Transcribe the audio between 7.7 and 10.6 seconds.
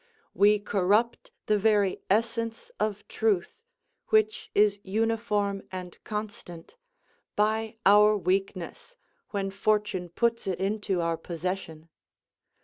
our weakness, when fortune puts it